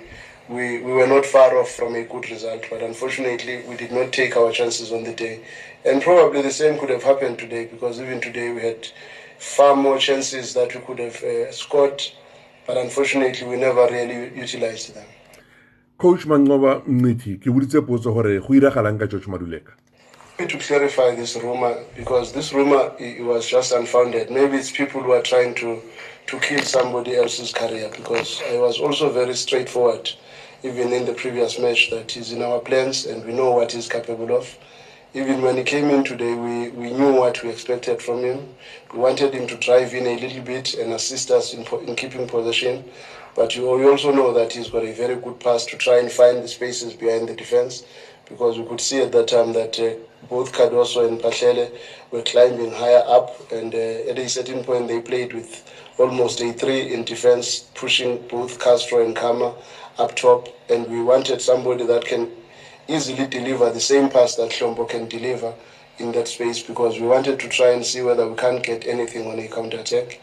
we, 0.51 0.81
we 0.81 0.92
were 0.92 1.07
not 1.07 1.25
far 1.25 1.57
off 1.57 1.69
from 1.69 1.95
a 1.95 2.03
good 2.03 2.30
result, 2.30 2.65
but 2.69 2.81
unfortunately 2.83 3.63
we 3.68 3.75
did 3.75 3.92
not 3.92 4.12
take 4.12 4.36
our 4.36 4.51
chances 4.51 4.92
on 4.92 5.03
the 5.03 5.13
day. 5.13 5.44
And 5.86 6.01
probably 6.01 6.42
the 6.42 6.51
same 6.51 6.77
could 6.77 6.89
have 6.89 7.03
happened 7.03 7.39
today 7.39 7.65
because 7.65 8.00
even 8.01 8.19
today 8.21 8.51
we 8.51 8.62
had 8.62 8.88
far 9.39 9.75
more 9.75 9.98
chances 9.98 10.53
that 10.53 10.75
we 10.75 10.81
could 10.81 11.00
have 11.00 11.24
uh, 11.24 11.51
scored, 11.51 12.01
but 12.68 12.77
unfortunately 12.77 13.48
we 13.48 13.56
never 13.56 13.88
really 13.88 14.36
utilized 14.38 14.94
them. 14.94 15.07
coach 16.01 16.24
manqoba 16.25 16.81
nnete 16.89 17.38
ke 17.42 17.51
boditse 17.54 17.81
potso 17.86 18.12
gore 18.13 18.39
go 18.45 18.54
iragalang 18.57 18.97
ka 18.97 19.06
george 19.06 19.27
maluleka 19.30 19.74
to 20.47 20.57
clarify 20.57 21.13
this 21.15 21.36
rumor 21.36 21.83
because 21.95 22.31
this 22.31 22.54
rumor 22.54 22.92
it 22.97 23.24
was 23.24 23.47
just 23.47 23.71
unfounded. 23.71 24.31
Maybe 24.31 24.57
it's 24.57 24.71
people 24.71 25.01
who 25.01 25.12
are 25.12 25.21
trying 25.21 25.54
to 25.56 25.81
to 26.27 26.39
kill 26.39 26.62
somebody 26.62 27.15
else's 27.15 27.51
career 27.54 27.92
because 27.95 28.42
I 28.50 28.57
was 28.57 28.80
also 28.80 29.12
very 29.12 29.36
straightforward, 29.36 30.09
even 30.63 30.93
in 30.93 31.05
the 31.05 31.13
previous 31.13 31.57
match, 31.59 31.89
that 31.89 32.11
he's 32.11 32.31
in 32.31 32.41
our 32.41 32.59
plans 32.59 33.05
and 33.05 33.25
we 33.25 33.33
know 33.33 33.51
what 33.51 33.71
he's 33.71 33.89
capable 33.89 34.35
of. 34.35 34.57
Even 35.13 35.41
when 35.41 35.57
he 35.57 35.63
came 35.63 35.89
in 35.89 36.03
today, 36.03 36.35
we, 36.35 36.69
we 36.69 36.91
knew 36.91 37.13
what 37.13 37.43
we 37.43 37.49
expected 37.49 38.01
from 38.01 38.23
him. 38.23 38.47
We 38.93 38.99
wanted 38.99 39.33
him 39.33 39.47
to 39.47 39.57
drive 39.57 39.93
in 39.93 40.07
a 40.07 40.17
little 40.17 40.41
bit 40.41 40.73
and 40.75 40.93
assist 40.93 41.31
us 41.31 41.53
in, 41.53 41.65
in 41.85 41.95
keeping 41.95 42.27
possession. 42.27 42.85
But 43.35 43.55
you, 43.55 43.77
you 43.79 43.89
also 43.89 44.11
know 44.11 44.31
that 44.33 44.53
he's 44.53 44.69
got 44.69 44.83
a 44.83 44.93
very 44.93 45.15
good 45.15 45.39
pass 45.39 45.65
to 45.65 45.77
try 45.77 45.97
and 45.99 46.11
find 46.11 46.43
the 46.43 46.47
spaces 46.47 46.93
behind 46.93 47.27
the 47.27 47.35
defense 47.35 47.83
because 48.29 48.57
we 48.57 48.65
could 48.65 48.79
see 48.79 49.01
at 49.01 49.11
that 49.11 49.27
time 49.27 49.51
that 49.53 49.77
uh, 49.79 49.93
both 50.29 50.53
Cardoso 50.53 51.05
and 51.05 51.19
Pachele 51.19 51.71
were 52.11 52.21
climbing 52.21 52.71
higher 52.71 53.03
up, 53.06 53.51
and 53.51 53.73
uh, 53.73 53.77
at 54.09 54.18
a 54.19 54.30
certain 54.30 54.63
point 54.63 54.87
they 54.87 55.01
played 55.01 55.33
with 55.33 55.63
almost 55.97 56.39
a 56.41 56.53
three 56.53 56.94
in 56.94 57.03
defense, 57.03 57.65
pushing 57.73 58.18
both 58.30 58.59
Castro 58.59 59.03
and 59.03 59.15
Khama 59.15 59.53
up 59.98 60.16
top, 60.16 60.48
and 60.69 60.88
we 60.88 61.02
wanted 61.02 61.42
somebody 61.42 61.86
that 61.86 62.06
can 62.06 62.31
easily 62.88 63.28
deliver 63.28 63.69
the 63.69 63.80
same 63.80 64.10
pass 64.10 64.36
that 64.36 64.52
Hlompho 64.52 64.88
can 64.90 65.07
deliver 65.07 65.54
in 65.98 66.12
that 66.14 66.28
space 66.28 66.62
because 66.62 67.00
we 67.00 67.07
wanted 67.07 67.40
to 67.40 67.50
try 67.50 67.69
and 67.69 67.86
see 67.86 68.02
whether 68.02 68.28
we 68.28 68.36
can't 68.36 68.64
get 68.64 68.88
anything 68.88 69.30
on 69.31 69.40
a 69.40 69.48
counter 69.48 69.80
attack. 69.80 70.19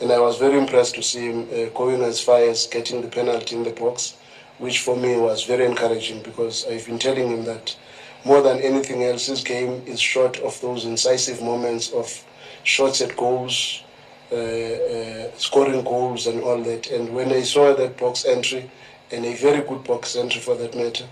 And 0.00 0.10
I 0.10 0.18
was 0.18 0.38
very 0.38 0.58
impressed 0.58 0.96
to 0.96 1.02
see 1.02 1.30
him 1.30 1.48
uh, 1.52 1.68
going 1.78 2.02
as 2.02 2.20
far 2.20 2.38
as 2.38 2.66
getting 2.66 3.02
the 3.02 3.08
penalty 3.08 3.54
in 3.54 3.62
the 3.62 3.70
box, 3.70 4.16
which 4.58 4.80
for 4.80 4.96
me 4.96 5.16
was 5.16 5.44
very 5.44 5.64
encouraging 5.64 6.22
because 6.22 6.66
I've 6.66 6.86
been 6.86 6.98
telling 6.98 7.30
him 7.30 7.44
that 7.44 7.76
more 8.24 8.42
than 8.42 8.60
anything 8.60 9.04
else, 9.04 9.26
his 9.26 9.42
game 9.42 9.82
is 9.86 10.00
short 10.00 10.38
of 10.38 10.60
those 10.60 10.84
incisive 10.84 11.42
moments 11.42 11.90
of 11.92 12.24
shots 12.64 13.00
at 13.00 13.16
goals, 13.16 13.82
uh, 14.30 14.36
uh, 14.36 15.30
scoring 15.36 15.82
goals, 15.82 16.26
and 16.26 16.42
all 16.42 16.62
that. 16.62 16.90
And 16.90 17.14
when 17.14 17.32
I 17.32 17.42
saw 17.42 17.74
that 17.74 17.98
box 17.98 18.24
entry, 18.24 18.70
and 19.12 19.24
a 19.24 19.34
very 19.34 19.62
good 19.62 19.84
box 19.84 20.16
entry 20.16 20.40
for 20.40 20.56
that 20.56 20.74
matter, 20.74 21.06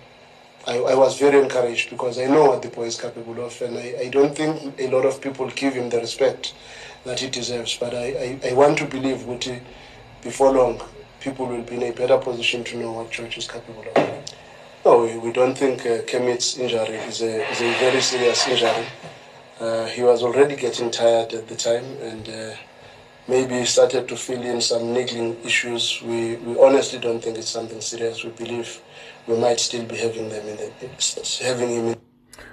I, 0.67 0.79
I 0.79 0.95
was 0.95 1.19
very 1.19 1.39
encouraged 1.39 1.91
because 1.91 2.19
I 2.19 2.27
know 2.27 2.45
what 2.45 2.63
the 2.63 2.69
boy 2.69 2.85
is 2.85 3.01
capable 3.01 3.45
of, 3.45 3.61
and 3.63 3.77
I, 3.79 3.95
I 4.03 4.09
don't 4.09 4.35
think 4.35 4.79
a 4.79 4.89
lot 4.89 5.07
of 5.07 5.21
people 5.21 5.49
give 5.51 5.75
him 5.75 5.89
the 5.91 5.99
respect 5.99 6.55
that 7.05 7.21
he 7.21 7.31
deserves. 7.31 7.77
But 7.79 7.95
I, 7.95 8.39
I, 8.43 8.51
I 8.51 8.53
want 8.53 8.79
to 8.79 8.85
believe 8.85 9.19
Guti, 9.19 9.61
before 10.23 10.53
long, 10.53 10.81
people 11.21 11.47
will 11.47 11.63
be 11.63 11.77
in 11.77 11.83
a 11.85 11.93
better 11.93 12.19
position 12.19 12.65
to 12.65 12.77
know 12.77 12.93
what 12.93 13.11
George 13.11 13.39
is 13.39 13.49
capable 13.49 13.85
of. 13.97 14.35
No, 14.85 15.05
we, 15.05 15.19
we 15.19 15.33
don't 15.33 15.57
think 15.57 15.81
uh, 15.81 16.03
Kermit's 16.03 16.59
injury 16.59 16.97
is 16.97 17.23
a, 17.23 17.51
is 17.51 17.61
a 17.61 17.73
very 17.79 18.01
serious 18.01 18.47
injury. 18.49 18.87
Uh, 19.59 19.87
he 19.87 20.03
was 20.03 20.23
already 20.23 20.57
getting 20.57 20.91
tired 20.91 21.35
at 21.35 21.47
the 21.49 21.57
time 21.57 21.85
and 22.01 22.29
uh, 22.29 22.55
maybe 23.29 23.65
started 23.65 24.09
to 24.09 24.17
fill 24.17 24.43
in 24.43 24.61
some 24.61 24.93
niggling 24.93 25.37
issues. 25.45 26.01
We, 26.03 26.37
we 26.37 26.59
honestly 26.59 26.99
don't 26.99 27.23
think 27.23 27.39
it's 27.39 27.49
something 27.49 27.81
serious. 27.81 28.25
We 28.25 28.31
believe 28.31 28.81
we 29.27 29.37
might 29.37 29.61
still 29.61 29.85
be 29.85 29.97
having 29.97 30.29
them 30.29 30.47
in 30.47 30.57
the, 30.57 31.41
having 31.43 31.71
him 31.71 31.87
in 31.89 32.10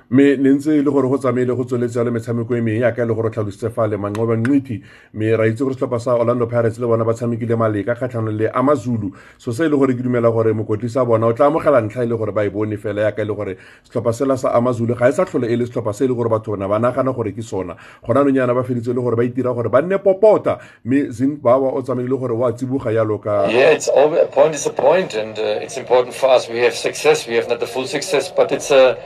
mme 0.09 0.37
ne 0.37 0.49
ntse 0.53 0.77
e 0.77 0.81
le 0.81 0.91
gore 0.91 1.07
go 1.07 1.17
tsamaile 1.17 1.55
go 1.55 1.63
tsweletse 1.63 2.03
le 2.03 2.11
metshameko 2.11 2.55
e 2.55 2.79
yaka 2.79 3.01
e 3.01 3.05
le 3.05 3.13
gore 3.13 3.29
tlhalositse 3.29 3.69
fa 3.69 3.87
le 3.87 3.97
ra 3.97 5.45
itse 5.47 5.63
gore 5.63 5.73
setlhopha 5.73 5.99
sa 5.99 6.15
orlando 6.15 6.47
pirates 6.47 6.79
le 6.79 6.87
bona 6.87 7.03
ba 7.03 7.13
tshamekile 7.13 7.55
maleka 7.57 7.95
kgatlhanong 7.95 8.37
le 8.37 8.49
amazulu 8.49 9.11
so 9.37 9.51
se 9.51 9.65
e 9.65 9.69
le 9.69 9.77
gore 9.77 9.93
ke 9.95 10.03
dumela 10.03 10.31
gore 10.31 10.53
mokotlisa 10.53 11.05
bona 11.05 11.27
o 11.27 11.33
tla 11.33 11.47
amogela 11.47 11.81
ntlha 11.81 12.03
e 12.03 12.07
le 12.07 12.15
gore 12.15 12.31
ba 12.31 12.45
e 12.45 12.49
bone 12.49 12.77
fela 12.77 13.01
yaka 13.01 13.21
e 13.21 13.25
le 13.25 13.33
gore 13.33 13.57
setlhopha 13.83 14.13
sela 14.13 14.37
sa 14.37 14.53
amazulu 14.53 14.95
ga 14.95 15.09
e 15.09 15.11
sa 15.11 15.25
tlhole 15.25 15.47
e 15.47 15.55
le 15.55 15.65
setlhopha 15.65 15.93
se 15.93 16.05
e 16.05 16.07
le 16.07 16.13
gore 16.13 16.29
batho 16.29 16.51
bona 16.51 16.67
ba 16.67 16.79
nagana 16.79 17.11
gore 17.11 17.33
ke 17.33 17.41
sona 17.41 17.75
gona 18.05 18.53
ba 18.53 18.63
feditse 18.63 18.93
le 18.93 19.01
gore 19.01 19.15
ba 19.15 19.23
itira 19.23 19.53
gore 19.53 19.69
ba 19.69 19.81
nne 19.81 19.97
popota 19.97 20.59
mme 20.85 21.11
zinnbauer 21.11 21.75
o 21.75 21.81
tsamaile 21.81 22.17
gore 22.17 22.33
wa 22.33 22.51
tsiboga 22.51 22.91
yalo 22.91 23.17
ka 23.17 23.47
Yeah, 23.49 23.71
it's 23.71 23.87
always, 23.87 24.23
a 24.23 24.27
point 24.27 24.55
is 24.55 24.65
a 24.65 24.69
point, 24.69 25.13
and 25.13 25.37
uh, 25.37 25.63
it's 25.63 25.77
important 25.77 26.13
for 26.13 26.29
us. 26.29 26.49
We 26.49 26.59
have 26.59 26.75
success. 26.75 27.27
We 27.27 27.35
have 27.35 27.47
not 27.47 27.59
the 27.59 27.67
full 27.67 27.87
success, 27.87 28.29
but 28.29 28.51
it's 28.51 28.71
a, 28.71 28.97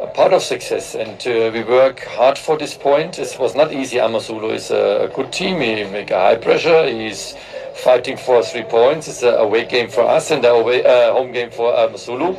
a 0.00 0.06
part 0.06 0.32
of 0.32 0.42
success, 0.42 0.94
and 0.94 1.18
uh, 1.26 1.50
we 1.52 1.64
work 1.64 2.04
hard 2.04 2.38
for 2.38 2.56
this 2.56 2.74
point. 2.74 3.18
It 3.18 3.36
was 3.40 3.56
not 3.56 3.72
easy. 3.72 3.98
Amazulu 3.98 4.50
is 4.50 4.70
a, 4.70 5.10
good 5.12 5.32
team. 5.32 5.60
He 5.60 5.82
make 5.90 6.12
a 6.12 6.18
high 6.18 6.36
pressure. 6.36 6.88
He's 6.88 7.34
fighting 7.74 8.16
for 8.16 8.42
three 8.44 8.62
points. 8.62 9.08
It's 9.08 9.24
a 9.24 9.30
away 9.38 9.66
game 9.66 9.88
for 9.88 10.02
us 10.02 10.30
and 10.30 10.44
a 10.44 10.50
away, 10.50 10.84
uh, 10.84 11.12
home 11.12 11.32
game 11.32 11.50
for 11.50 11.74
Amazulu. 11.74 12.36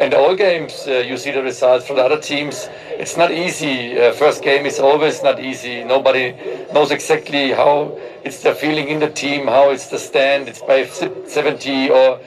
And 0.00 0.12
all 0.12 0.34
games, 0.34 0.86
uh, 0.88 1.04
you 1.06 1.16
see 1.16 1.30
the 1.30 1.42
results 1.42 1.86
from 1.86 1.96
the 1.96 2.04
other 2.04 2.20
teams. 2.20 2.68
It's 2.90 3.16
not 3.16 3.30
easy. 3.30 4.00
Uh, 4.00 4.12
first 4.12 4.42
game 4.42 4.66
is 4.66 4.80
always 4.80 5.22
not 5.22 5.38
easy. 5.38 5.84
Nobody 5.84 6.34
knows 6.72 6.90
exactly 6.90 7.52
how 7.52 7.96
it's 8.24 8.42
the 8.42 8.54
feeling 8.54 8.88
in 8.88 8.98
the 8.98 9.10
team, 9.10 9.46
how 9.46 9.70
it's 9.70 9.86
the 9.86 9.98
stand. 9.98 10.48
It's 10.48 10.62
by 10.62 10.86
70 10.86 11.90
or 11.90 12.20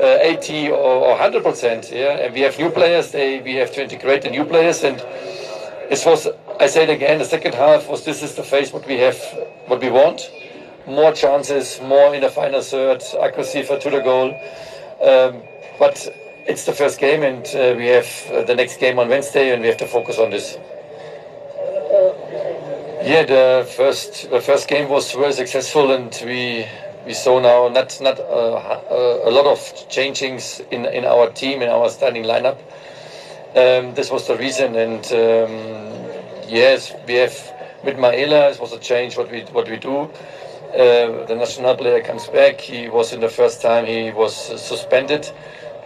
uh, 0.00 0.18
80 0.20 0.70
or, 0.70 0.76
or 0.76 1.10
100 1.10 1.42
percent. 1.42 1.90
Yeah, 1.92 2.18
and 2.18 2.34
we 2.34 2.40
have 2.40 2.58
new 2.58 2.70
players. 2.70 3.10
They, 3.10 3.40
we 3.40 3.54
have 3.54 3.72
to 3.72 3.82
integrate 3.82 4.22
the 4.22 4.30
new 4.30 4.44
players. 4.44 4.82
And 4.84 4.98
it 5.90 6.02
was, 6.04 6.28
I 6.60 6.66
said 6.66 6.90
again, 6.90 7.18
the 7.18 7.24
second 7.24 7.54
half 7.54 7.88
was 7.88 8.04
this 8.04 8.22
is 8.22 8.34
the 8.34 8.42
phase 8.42 8.72
what 8.72 8.86
we 8.86 8.98
have, 8.98 9.18
what 9.66 9.80
we 9.80 9.90
want. 9.90 10.30
More 10.86 11.12
chances, 11.12 11.80
more 11.80 12.14
in 12.14 12.20
the 12.20 12.28
final 12.28 12.60
third, 12.60 13.02
accuracy 13.22 13.62
for 13.62 13.78
to 13.78 13.90
the 13.90 14.00
goal. 14.00 14.28
Um, 15.02 15.42
but 15.78 16.08
it's 16.46 16.64
the 16.66 16.72
first 16.72 16.98
game, 16.98 17.22
and 17.22 17.46
uh, 17.54 17.74
we 17.76 17.86
have 17.86 18.30
uh, 18.30 18.42
the 18.42 18.54
next 18.54 18.78
game 18.78 18.98
on 18.98 19.08
Wednesday, 19.08 19.52
and 19.52 19.62
we 19.62 19.68
have 19.68 19.78
to 19.78 19.86
focus 19.86 20.18
on 20.18 20.30
this. 20.30 20.58
Yeah, 23.02 23.24
the 23.24 23.66
first 23.76 24.30
the 24.30 24.40
first 24.40 24.66
game 24.68 24.88
was 24.88 25.12
very 25.12 25.32
successful, 25.32 25.92
and 25.92 26.10
we 26.24 26.66
we 27.06 27.12
saw 27.12 27.38
now 27.40 27.68
not 27.68 27.98
not 28.00 28.18
uh, 28.20 29.20
a 29.24 29.30
lot 29.30 29.46
of 29.46 29.58
changings 29.88 30.60
in 30.70 30.86
in 30.86 31.04
our 31.04 31.30
team 31.30 31.62
in 31.62 31.68
our 31.68 31.88
starting 31.88 32.24
lineup. 32.24 32.58
Um, 33.56 33.94
this 33.94 34.10
was 34.10 34.26
the 34.26 34.36
reason, 34.36 34.74
and 34.74 35.04
um, 35.12 36.48
yes, 36.48 36.92
we 37.06 37.14
have 37.14 37.36
with 37.84 37.96
Maela. 37.96 38.52
It 38.52 38.60
was 38.60 38.72
a 38.72 38.78
change 38.78 39.16
what 39.16 39.30
we 39.30 39.42
what 39.52 39.68
we 39.68 39.76
do. 39.76 40.10
Uh, 40.74 41.24
the 41.26 41.36
national 41.36 41.76
player 41.76 42.02
comes 42.02 42.26
back. 42.28 42.60
He 42.60 42.88
was 42.88 43.12
in 43.12 43.20
the 43.20 43.28
first 43.28 43.62
time 43.62 43.86
he 43.86 44.10
was 44.10 44.34
suspended, 44.34 45.30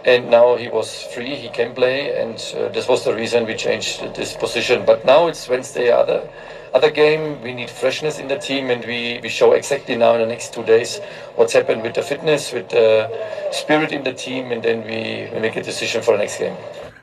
and 0.05 0.31
now 0.31 0.55
he 0.55 0.67
was 0.67 1.03
free. 1.13 1.35
He 1.35 1.49
can 1.49 1.75
play, 1.75 2.19
and 2.19 2.37
uh, 2.57 2.69
this 2.69 2.87
was 2.87 3.03
the 3.03 3.13
reason 3.13 3.45
we 3.45 3.55
changed 3.55 4.15
this 4.15 4.35
position. 4.35 4.85
But 4.85 5.05
now 5.05 5.27
it's 5.27 5.47
Wednesday. 5.47 5.91
Other 5.91 6.27
other 6.73 6.91
game. 6.91 7.41
We 7.41 7.53
need 7.53 7.69
freshness 7.69 8.19
in 8.19 8.27
the 8.27 8.37
team, 8.37 8.69
and 8.69 8.83
we, 8.85 9.19
we 9.21 9.29
show 9.29 9.53
exactly 9.53 9.95
now 9.95 10.13
in 10.15 10.21
the 10.21 10.27
next 10.27 10.53
two 10.53 10.63
days 10.63 10.99
what's 11.35 11.53
happened 11.53 11.81
with 11.83 11.95
the 11.95 12.01
fitness, 12.03 12.51
with 12.51 12.69
the 12.69 13.09
spirit 13.51 13.91
in 13.91 14.03
the 14.03 14.13
team, 14.13 14.51
and 14.51 14.63
then 14.63 14.83
we, 14.83 15.29
we 15.33 15.39
make 15.39 15.55
a 15.55 15.63
decision 15.63 16.01
for 16.01 16.11
the 16.11 16.19
next 16.19 16.39
game. 16.39 16.55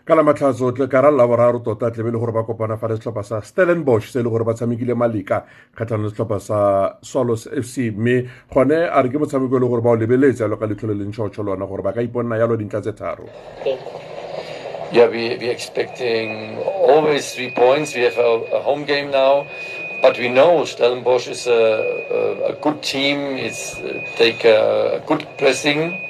ka 0.07 0.15
la 0.15 0.23
matlhatso 0.23 0.71
tle 0.71 0.87
ka 0.87 1.01
ra 1.03 1.11
la 1.11 1.27
boraro 1.27 1.59
tota 1.59 1.91
tlebe 1.91 2.13
le 2.15 2.19
gore 2.23 2.31
ba 2.31 2.45
kopana 2.47 2.77
fa 2.79 2.87
le 2.87 2.95
setlhopha 2.95 3.25
sa 3.27 3.41
stellenbosch 3.43 4.13
se 4.13 4.21
e 4.21 4.23
le 4.23 4.31
gore 4.31 4.45
ba 4.47 4.55
tshamekile 4.55 4.95
malika 4.95 5.43
kgatlhanong 5.75 6.07
le 6.07 6.11
setlhopha 6.15 6.39
sa 6.39 6.59
swallows 7.03 7.49
fc 7.51 7.91
mme 7.91 8.17
gone 8.55 8.87
a 8.87 9.03
re 9.03 9.11
ke 9.11 9.19
motshameko 9.19 9.59
e 9.59 9.61
le 9.61 9.67
gore 9.67 9.83
ba 9.83 9.91
o 9.91 9.97
lebeletse 9.99 10.47
yalo 10.47 10.57
ka 10.57 10.67
letlho 10.71 10.95
le 10.95 11.03
leng 11.03 11.11
tšhotsho 11.11 11.43
lona 11.43 11.67
gore 11.67 11.83
ba 11.83 11.91
ka 11.91 12.07
iponna 12.07 12.39
yalo 12.39 12.55
dintlha 12.55 12.81
tse 12.87 12.95
tharo 12.95 13.27
Yeah, 14.93 15.09
we, 15.09 15.37
we're 15.37 15.51
expecting 15.51 16.59
always 16.59 17.35
three 17.35 17.51
points. 17.51 17.95
We 17.95 18.03
have 18.03 18.19
a, 18.19 18.45
a 18.55 18.63
home 18.63 18.85
game 18.85 19.11
now, 19.11 19.47
but 20.01 20.17
we 20.17 20.29
know 20.29 20.65
Stellenbosch 20.65 21.27
is 21.27 21.49
a, 21.49 21.53
a, 21.53 22.53
a 22.53 22.57
good 22.61 22.83
team. 22.83 23.19
It's 23.37 23.77
uh, 23.79 24.01
take 24.17 24.45
a, 24.45 25.03
good 25.07 25.27
pressing. 25.39 26.01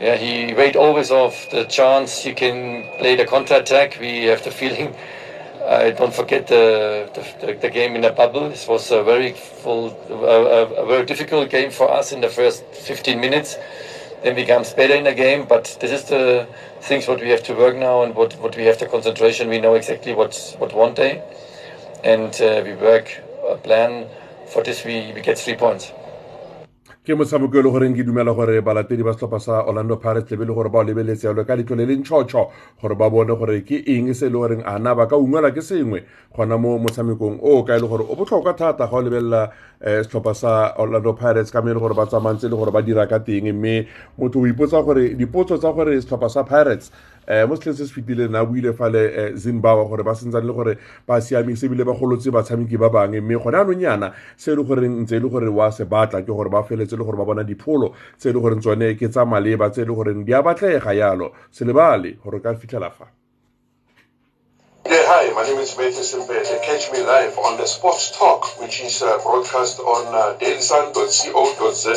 Yeah, 0.00 0.16
he 0.16 0.54
wait 0.54 0.76
always 0.76 1.10
of 1.10 1.34
the 1.50 1.64
chance 1.64 2.22
he 2.22 2.32
can 2.34 2.84
play 2.98 3.16
the 3.16 3.26
counter 3.26 3.56
attack. 3.56 3.98
We 4.00 4.24
have 4.24 4.44
the 4.44 4.52
feeling. 4.52 4.94
I 5.66 5.90
don't 5.90 6.14
forget 6.14 6.46
the, 6.46 7.08
the, 7.40 7.54
the 7.54 7.70
game 7.70 7.96
in 7.96 8.02
the 8.02 8.10
bubble. 8.10 8.50
This 8.50 8.68
was 8.68 8.90
a 8.92 9.02
very 9.02 9.32
full, 9.32 9.96
a, 10.10 10.66
a 10.66 10.86
very 10.86 11.06
difficult 11.06 11.50
game 11.50 11.70
for 11.70 11.90
us 11.90 12.12
in 12.12 12.20
the 12.20 12.28
first 12.28 12.64
15 12.74 13.18
minutes 13.18 13.56
then 14.24 14.34
becomes 14.34 14.72
better 14.72 14.94
in 14.94 15.04
the 15.04 15.14
game. 15.14 15.46
But 15.46 15.76
this 15.80 15.92
is 15.92 16.04
the 16.04 16.48
things 16.80 17.06
what 17.06 17.20
we 17.20 17.28
have 17.28 17.42
to 17.44 17.54
work 17.54 17.76
now 17.76 18.02
and 18.02 18.14
what, 18.14 18.34
what 18.40 18.56
we 18.56 18.64
have 18.64 18.78
the 18.78 18.86
concentration. 18.86 19.48
We 19.48 19.60
know 19.60 19.74
exactly 19.74 20.14
what 20.14 20.56
what 20.58 20.72
one 20.74 20.94
day, 20.94 21.22
and 22.02 22.34
uh, 22.40 22.62
we 22.64 22.74
work 22.74 23.20
a 23.48 23.56
plan 23.56 24.08
for 24.52 24.62
this. 24.62 24.84
We, 24.84 25.12
we 25.12 25.20
get 25.20 25.38
three 25.38 25.56
points. 25.56 25.92
Ke 27.04 27.12
motshameko 27.12 27.58
e 27.58 27.62
le 27.62 27.70
goreng 27.70 27.94
ke 27.94 28.02
dumela 28.02 28.32
gore 28.34 28.62
balatedi 28.64 29.04
ba 29.04 29.12
setlhopha 29.12 29.38
sa 29.38 29.64
orlando 29.68 29.96
pirates 30.00 30.30
lebe 30.30 30.46
le 30.48 30.54
gore 30.54 30.70
ba 30.72 30.78
o 30.78 30.84
lebeletse 30.88 31.24
yalo 31.28 31.44
ka 31.44 31.52
letlo 31.54 31.76
le 31.76 31.84
leng 31.84 32.00
tšhotšho 32.00 32.44
gore 32.80 32.94
ba 32.96 33.10
bone 33.10 33.36
gore 33.36 33.60
ke 33.60 33.84
eng 33.84 34.08
se 34.14 34.24
e 34.24 34.30
le 34.30 34.38
goreng 34.40 34.62
a 34.64 34.78
na 34.78 34.94
ba 34.94 35.04
ka 35.06 35.16
ungwela 35.16 35.52
ke 35.52 35.60
sengwe. 35.60 36.00
Gona 36.32 36.56
mo 36.56 36.78
motshamekong 36.80 37.44
o 37.44 37.62
ka 37.62 37.76
e 37.76 37.80
le 37.84 37.86
gore 37.86 38.08
o 38.08 38.16
botlhokwa 38.16 38.56
thata 38.56 38.88
ga 38.88 38.96
o 38.96 39.02
lebelela 39.04 39.52
um 39.84 40.00
setlhopha 40.00 40.34
sa 40.34 40.72
orlando 40.80 41.12
pirates 41.12 41.52
ka 41.52 41.60
mme 41.60 41.74
le 41.76 41.80
gore 41.80 41.92
ba 41.92 42.06
tsamantse 42.08 42.48
le 42.48 42.56
gore 42.56 42.72
ba 42.72 42.80
dira 42.80 43.06
ka 43.06 43.18
teng. 43.20 43.52
Mme 43.52 43.84
motho 44.16 44.40
o 44.40 44.48
ipotsa 44.48 44.80
gore 44.80 45.12
dipotso 45.12 45.60
tsa 45.60 45.76
gore 45.76 46.00
setlhopha 46.00 46.30
sa 46.32 46.42
pirates 46.42 46.88
um 47.28 47.48
mo 47.48 47.56
setlheng 47.56 47.76
se 47.76 47.86
se 47.86 47.92
fetileng 47.92 48.34
a 48.36 48.44
buile 48.44 48.72
fale 48.72 49.34
zimbabwe 49.36 49.88
gore 49.88 50.02
ba 50.04 50.14
sentsane 50.14 50.46
le 50.46 50.52
gore 50.52 50.78
ba 51.06 51.20
siamise 51.20 51.66
ebile 51.66 51.84
ba 51.84 51.92
golotse 51.92 52.30
batshameki 52.30 52.78
ba 52.78 52.90
bangwe. 52.90 53.20
Mme 53.20 53.38
gone 53.42 53.56
anong 53.56 53.80
yana 53.80 54.12
se 54.36 54.52
e 54.52 54.56
le 54.56 54.62
gore 54.62 54.88
ntse 54.88 55.16
e 55.16 55.20
le 55.20 55.28
gore 55.28 55.48
wa 55.48 55.70
se 55.70 55.84
batla 55.84 56.22
ke 56.22 56.32
gore 56.32 56.50
ba 56.50 56.62
feletse 56.62 56.96
le 56.96 57.04
gore 57.04 57.16
ba 57.16 57.24
bona 57.24 57.44
dipholo 57.44 57.94
tse 58.18 58.30
e 58.30 58.32
le 58.32 58.40
goreng 58.40 58.60
tsone 58.60 58.94
ke 58.96 59.08
tsa 59.08 59.24
maleba 59.24 59.70
tse 59.70 59.82
e 59.82 59.84
le 59.84 59.94
goreng 59.94 60.24
di 60.24 60.32
a 60.32 60.42
batlega 60.42 60.92
yalo. 60.92 61.32
Se 61.50 61.64
lebale 61.64 62.16
gore 62.22 62.40
ka 62.40 62.54
fitlhela 62.54 62.90
fa 62.90 63.06
hi, 65.06 65.28
my 65.36 65.42
name 65.44 65.58
is 65.58 65.76
Matthew 65.76 66.00
Simpete. 66.00 66.48
Catch 66.64 66.90
me 66.90 67.02
live 67.04 67.36
on 67.36 67.58
the 67.58 67.66
Sports 67.66 68.10
Talk, 68.10 68.58
which 68.58 68.80
is 68.80 69.02
uh, 69.02 69.18
broadcast 69.22 69.78
on 69.80 70.08
uh, 70.14 70.32
dailysun.co.za 70.40 71.92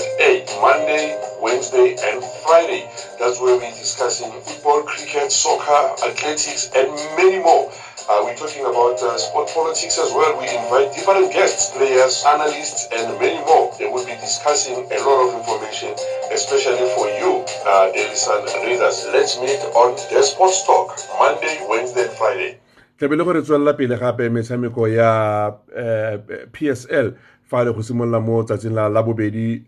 Monday, 0.59 1.15
Wednesday, 1.39 1.95
and 2.03 2.21
Friday. 2.43 2.83
That's 3.17 3.39
where 3.39 3.55
we're 3.55 3.71
discussing 3.79 4.29
football, 4.43 4.83
cricket, 4.83 5.31
soccer, 5.31 5.95
athletics, 6.03 6.67
and 6.75 6.91
many 7.15 7.39
more. 7.39 7.71
Uh, 8.11 8.19
we're 8.27 8.35
talking 8.35 8.65
about 8.67 9.01
uh, 9.01 9.17
sport 9.17 9.47
politics 9.55 9.97
as 9.97 10.11
well. 10.11 10.35
We 10.35 10.43
invite 10.51 10.91
different 10.91 11.31
guests, 11.31 11.71
players, 11.71 12.25
analysts, 12.27 12.87
and 12.91 13.17
many 13.19 13.39
more. 13.47 13.71
They 13.79 13.87
will 13.87 14.03
be 14.03 14.19
discussing 14.19 14.75
a 14.75 14.97
lot 15.07 15.23
of 15.23 15.33
information, 15.39 15.95
especially 16.31 16.83
for 16.91 17.07
you, 17.07 17.39
uh, 17.63 17.87
Daily 17.91 18.15
Sun 18.15 18.43
readers. 18.67 19.07
Let's 19.15 19.39
meet 19.39 19.63
on 19.79 19.95
the 20.11 20.21
Sports 20.23 20.63
Talk, 20.67 20.99
Monday, 21.17 21.63
Wednesday, 21.69 22.07
Friday. 22.19 22.57
Tlabe 22.97 23.15
le 23.15 23.23
gore 23.23 23.41
tswelela 23.41 23.73
pele 23.73 23.97
gape 23.97 24.29
metshameko 24.29 24.87
ya 24.87 25.53
uh, 25.53 26.15
psl 26.51 27.13
fa 27.49 27.63
le 27.63 27.71
go 27.73 27.81
simolola 27.81 28.19
mo 28.19 28.43
tsatsing 28.43 28.73
la 28.73 28.89
la 28.89 29.03
bobedi 29.03 29.63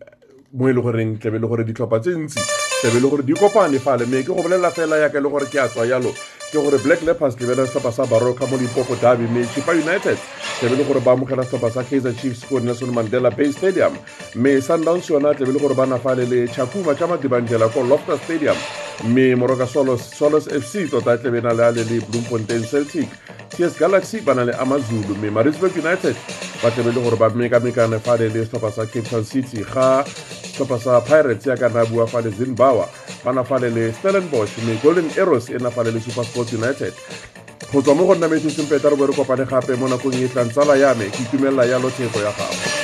mo 0.52 0.68
e 0.68 0.72
le 0.72 0.80
goreng 0.82 1.18
tlabe 1.18 1.38
le 1.38 1.46
gore 1.46 1.64
ditlhopha 1.64 2.00
tse 2.00 2.10
ntsi 2.18 2.40
tlabe 2.82 3.00
le 3.00 3.08
gore 3.08 3.22
di 3.22 3.32
kopane 3.34 3.78
fale. 3.78 4.06
Mme 4.06 4.22
ke 4.22 4.34
go 4.34 4.42
bolelela 4.42 4.70
fela 4.70 4.98
yaka 4.98 5.20
le 5.20 5.28
gore 5.28 5.46
ke 5.46 5.58
a 5.62 5.68
tswa 5.68 5.86
yalo 5.86 6.10
ke 6.50 6.58
gore 6.58 6.78
black 6.82 7.02
leopards 7.02 7.38
lebela 7.38 7.66
setlhopha 7.66 7.92
sa 7.92 8.06
baroka 8.06 8.46
mo 8.50 8.56
limpopo 8.56 8.98
derby 9.00 9.30
mme 9.30 9.46
chipa 9.54 9.72
united 9.78 10.18
tlabe 10.58 10.76
le 10.76 10.84
gore 10.84 11.00
ba 11.00 11.12
amogela 11.12 11.44
setlhopha 11.44 11.70
sa 11.70 11.84
kaizer 11.86 12.14
chiefs 12.18 12.44
ko 12.44 12.58
nelson 12.58 12.90
mandela 12.90 13.30
bay 13.30 13.52
stadium. 13.52 13.94
Mme 14.34 14.60
sundowns 14.60 15.06
yona 15.08 15.34
tlabe 15.34 15.52
le 15.54 15.60
gore 15.62 15.74
ba 15.74 15.86
na 15.86 15.98
fale 15.98 16.26
le 16.26 16.48
chakuma 16.48 16.98
cha 16.98 17.06
madibandela 17.06 17.70
ko 17.70 17.86
lofter 17.86 18.18
stadium 18.18 18.58
mme 19.04 19.34
moroka 19.36 19.66
solos 19.66 20.00
solos 20.18 20.48
fc 20.48 20.90
tota 20.90 21.16
tlabe 21.18 21.40
na 21.40 21.52
le 21.52 21.64
a 21.64 21.70
le 21.70 21.84
le 21.84 22.00
bloemfontein 22.00 22.64
celtic. 22.64 23.08
Ts 23.50 23.78
galaxy 23.78 24.20
ba 24.20 24.34
na 24.34 24.44
le 24.44 24.52
amazulu. 24.60 25.14
Mme 25.14 25.30
marisburg 25.30 25.76
united 25.76 26.16
ba 26.62 26.70
tlebe 26.70 26.92
le 26.92 27.00
gore 27.00 27.16
ba 27.16 27.30
mekamekane 27.30 27.98
fale 28.00 28.28
le 28.28 28.44
setlhopha 28.44 28.70
sa 28.70 28.86
cape 28.86 29.08
town 29.08 29.24
city 29.24 29.64
ga 29.64 30.04
setlhopha 30.04 30.78
sa 30.78 31.00
pirates 31.00 31.46
ya 31.46 31.56
kana 31.56 31.84
bua 31.84 32.06
fale 32.06 32.30
zimbawa 32.30 32.88
ba 33.24 33.32
na 33.32 33.44
fale 33.44 33.70
le 33.70 33.92
stellenbosch. 33.92 34.58
Mme 34.62 34.76
golden 34.82 35.10
arrows 35.18 35.48
e 35.50 35.58
na 35.58 35.70
fale 35.70 35.90
le 35.90 36.00
super 36.00 36.24
sports 36.24 36.52
united. 36.52 36.94
Go 37.72 37.82
tswa 37.82 37.94
mo 37.94 38.06
go 38.06 38.14
nna 38.14 38.28
metsoseng 38.28 38.68
peta 38.68 38.88
re 38.90 38.96
kopane 38.96 39.46
gape 39.46 39.76
mo 39.78 39.88
nakong 39.88 40.14
e 40.14 40.28
tlang 40.28 40.50
tsala 40.50 40.76
ya 40.76 40.94
me. 40.94 41.10
Ke 41.10 41.22
itumelela 41.22 41.64
ya 41.64 41.78
theko 41.78 42.18
ya 42.20 42.32
gago 42.32 42.79